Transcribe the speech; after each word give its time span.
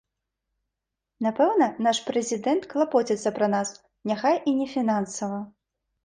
Напэўна, 1.25 1.65
наш 1.87 1.97
прэзідэнт 2.07 2.63
клапоціцца 2.71 3.31
пра 3.35 3.49
нас, 3.55 3.69
няхай 4.13 4.35
і 4.53 4.55
не 4.63 4.67
фінансава. 4.73 5.39